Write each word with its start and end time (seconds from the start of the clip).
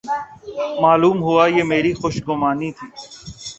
معلوم 0.83 1.17
ہوا 1.21 1.43
یہ 1.47 1.63
میری 1.71 1.91
خوش 1.99 2.15
گمانی 2.27 2.69
تھی۔ 2.77 2.87